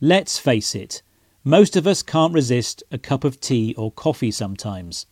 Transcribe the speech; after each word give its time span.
Let's 0.00 0.38
face 0.38 0.74
it, 0.74 1.02
most 1.42 1.76
of 1.76 1.86
us 1.86 2.02
can't 2.02 2.34
resist 2.34 2.82
a 2.90 2.98
cup 2.98 3.24
of 3.24 3.40
tea 3.40 3.74
or 3.78 3.90
coffee 3.90 4.30
sometimes. 4.30 5.06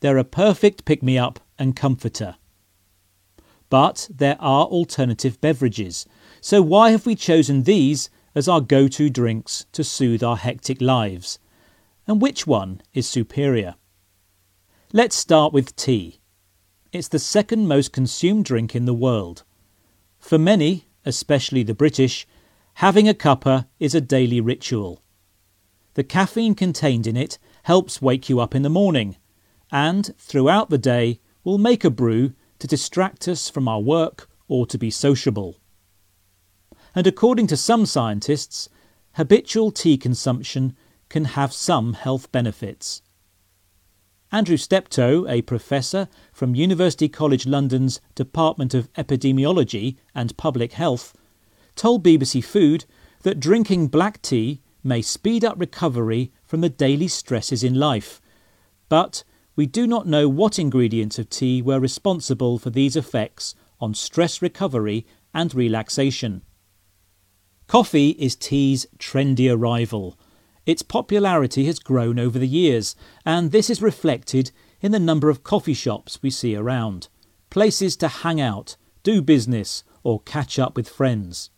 They're 0.00 0.18
a 0.18 0.24
perfect 0.24 0.84
pick 0.84 1.02
me 1.02 1.18
up 1.18 1.40
and 1.58 1.74
comforter. 1.74 2.36
But 3.68 4.08
there 4.14 4.36
are 4.38 4.66
alternative 4.66 5.40
beverages, 5.40 6.06
so 6.40 6.62
why 6.62 6.90
have 6.90 7.06
we 7.06 7.16
chosen 7.16 7.64
these 7.64 8.08
as 8.34 8.46
our 8.46 8.60
go 8.60 8.86
to 8.86 9.10
drinks 9.10 9.66
to 9.72 9.82
soothe 9.82 10.22
our 10.22 10.36
hectic 10.36 10.80
lives? 10.80 11.40
And 12.06 12.22
which 12.22 12.46
one 12.46 12.82
is 12.94 13.08
superior? 13.08 13.74
Let's 14.92 15.16
start 15.16 15.52
with 15.52 15.74
tea. 15.74 16.20
It's 16.92 17.08
the 17.08 17.18
second 17.18 17.66
most 17.66 17.92
consumed 17.92 18.44
drink 18.44 18.76
in 18.76 18.84
the 18.84 18.94
world. 18.94 19.42
For 20.20 20.38
many, 20.38 20.86
especially 21.04 21.64
the 21.64 21.74
British, 21.74 22.26
having 22.76 23.08
a 23.08 23.14
cuppa 23.14 23.66
is 23.80 23.94
a 23.94 24.00
daily 24.02 24.38
ritual. 24.38 25.02
The 25.94 26.04
caffeine 26.04 26.54
contained 26.54 27.06
in 27.06 27.16
it 27.16 27.38
helps 27.62 28.02
wake 28.02 28.28
you 28.28 28.38
up 28.38 28.54
in 28.54 28.60
the 28.60 28.68
morning, 28.68 29.16
and 29.72 30.14
throughout 30.18 30.68
the 30.68 30.76
day 30.76 31.20
will 31.42 31.56
make 31.56 31.84
a 31.84 31.90
brew 31.90 32.34
to 32.58 32.66
distract 32.66 33.28
us 33.28 33.48
from 33.48 33.66
our 33.66 33.80
work 33.80 34.28
or 34.46 34.66
to 34.66 34.76
be 34.76 34.90
sociable. 34.90 35.58
And 36.94 37.06
according 37.06 37.46
to 37.46 37.56
some 37.56 37.86
scientists, 37.86 38.68
habitual 39.14 39.70
tea 39.70 39.96
consumption 39.96 40.76
can 41.08 41.24
have 41.24 41.54
some 41.54 41.94
health 41.94 42.30
benefits. 42.30 43.00
Andrew 44.30 44.58
Steptoe, 44.58 45.26
a 45.28 45.40
professor 45.40 46.08
from 46.30 46.54
University 46.54 47.08
College 47.08 47.46
London's 47.46 48.02
Department 48.14 48.74
of 48.74 48.92
Epidemiology 48.92 49.96
and 50.14 50.36
Public 50.36 50.74
Health, 50.74 51.14
told 51.76 52.02
BBC 52.02 52.42
Food 52.42 52.84
that 53.22 53.38
drinking 53.38 53.88
black 53.88 54.20
tea 54.22 54.62
may 54.82 55.02
speed 55.02 55.44
up 55.44 55.58
recovery 55.58 56.32
from 56.44 56.60
the 56.60 56.68
daily 56.68 57.08
stresses 57.08 57.62
in 57.62 57.74
life, 57.74 58.20
but 58.88 59.24
we 59.56 59.66
do 59.66 59.86
not 59.86 60.06
know 60.06 60.28
what 60.28 60.58
ingredients 60.58 61.18
of 61.18 61.30
tea 61.30 61.62
were 61.62 61.80
responsible 61.80 62.58
for 62.58 62.70
these 62.70 62.96
effects 62.96 63.54
on 63.80 63.94
stress 63.94 64.42
recovery 64.42 65.06
and 65.34 65.54
relaxation. 65.54 66.42
Coffee 67.66 68.10
is 68.10 68.36
tea's 68.36 68.86
trendier 68.98 69.60
rival. 69.60 70.18
Its 70.66 70.82
popularity 70.82 71.66
has 71.66 71.78
grown 71.78 72.18
over 72.18 72.38
the 72.38 72.46
years, 72.46 72.94
and 73.24 73.50
this 73.50 73.68
is 73.68 73.82
reflected 73.82 74.52
in 74.80 74.92
the 74.92 74.98
number 74.98 75.30
of 75.30 75.42
coffee 75.42 75.74
shops 75.74 76.22
we 76.22 76.30
see 76.30 76.54
around, 76.54 77.08
places 77.50 77.96
to 77.96 78.08
hang 78.08 78.40
out, 78.40 78.76
do 79.02 79.20
business, 79.20 79.82
or 80.02 80.20
catch 80.20 80.58
up 80.58 80.76
with 80.76 80.88
friends. 80.88 81.50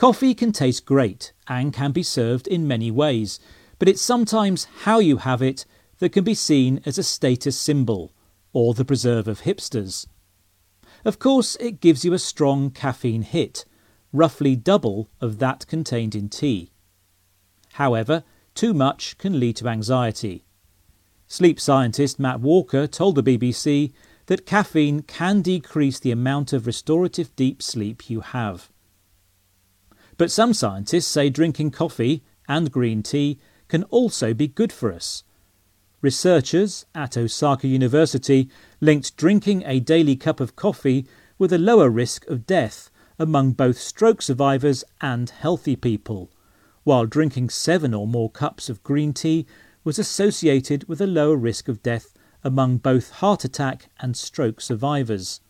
Coffee 0.00 0.32
can 0.32 0.50
taste 0.50 0.86
great 0.86 1.34
and 1.46 1.74
can 1.74 1.92
be 1.92 2.02
served 2.02 2.46
in 2.46 2.66
many 2.66 2.90
ways, 2.90 3.38
but 3.78 3.86
it's 3.86 4.00
sometimes 4.00 4.66
how 4.84 4.98
you 4.98 5.18
have 5.18 5.42
it 5.42 5.66
that 5.98 6.08
can 6.08 6.24
be 6.24 6.32
seen 6.32 6.80
as 6.86 6.96
a 6.96 7.02
status 7.02 7.60
symbol 7.60 8.10
or 8.54 8.72
the 8.72 8.82
preserve 8.82 9.28
of 9.28 9.42
hipsters. 9.42 10.06
Of 11.04 11.18
course, 11.18 11.54
it 11.56 11.82
gives 11.82 12.02
you 12.02 12.14
a 12.14 12.18
strong 12.18 12.70
caffeine 12.70 13.20
hit, 13.20 13.66
roughly 14.10 14.56
double 14.56 15.10
of 15.20 15.38
that 15.40 15.66
contained 15.66 16.14
in 16.14 16.30
tea. 16.30 16.72
However, 17.74 18.24
too 18.54 18.72
much 18.72 19.18
can 19.18 19.38
lead 19.38 19.56
to 19.56 19.68
anxiety. 19.68 20.46
Sleep 21.26 21.60
scientist 21.60 22.18
Matt 22.18 22.40
Walker 22.40 22.86
told 22.86 23.16
the 23.16 23.22
BBC 23.22 23.92
that 24.28 24.46
caffeine 24.46 25.02
can 25.02 25.42
decrease 25.42 26.00
the 26.00 26.10
amount 26.10 26.54
of 26.54 26.66
restorative 26.66 27.36
deep 27.36 27.60
sleep 27.62 28.08
you 28.08 28.20
have. 28.20 28.70
But 30.20 30.30
some 30.30 30.52
scientists 30.52 31.06
say 31.06 31.30
drinking 31.30 31.70
coffee 31.70 32.22
and 32.46 32.70
green 32.70 33.02
tea 33.02 33.38
can 33.68 33.84
also 33.84 34.34
be 34.34 34.48
good 34.48 34.70
for 34.70 34.92
us. 34.92 35.22
Researchers 36.02 36.84
at 36.94 37.16
Osaka 37.16 37.66
University 37.66 38.50
linked 38.82 39.16
drinking 39.16 39.62
a 39.64 39.80
daily 39.80 40.16
cup 40.16 40.38
of 40.38 40.56
coffee 40.56 41.06
with 41.38 41.54
a 41.54 41.58
lower 41.58 41.88
risk 41.88 42.26
of 42.26 42.46
death 42.46 42.90
among 43.18 43.52
both 43.52 43.78
stroke 43.78 44.20
survivors 44.20 44.84
and 45.00 45.30
healthy 45.30 45.74
people, 45.74 46.30
while 46.84 47.06
drinking 47.06 47.48
seven 47.48 47.94
or 47.94 48.06
more 48.06 48.28
cups 48.28 48.68
of 48.68 48.82
green 48.82 49.14
tea 49.14 49.46
was 49.84 49.98
associated 49.98 50.86
with 50.86 51.00
a 51.00 51.06
lower 51.06 51.36
risk 51.36 51.66
of 51.66 51.82
death 51.82 52.12
among 52.44 52.76
both 52.76 53.08
heart 53.08 53.42
attack 53.42 53.88
and 54.00 54.14
stroke 54.18 54.60
survivors. 54.60 55.40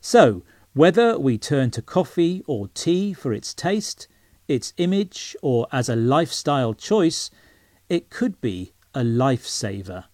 So, 0.00 0.42
whether 0.78 1.18
we 1.18 1.36
turn 1.36 1.72
to 1.72 1.82
coffee 1.82 2.40
or 2.46 2.68
tea 2.68 3.12
for 3.12 3.32
its 3.32 3.52
taste, 3.52 4.06
its 4.46 4.72
image, 4.76 5.34
or 5.42 5.66
as 5.72 5.88
a 5.88 5.96
lifestyle 5.96 6.72
choice, 6.72 7.32
it 7.88 8.10
could 8.10 8.40
be 8.40 8.72
a 8.94 9.00
lifesaver. 9.00 10.04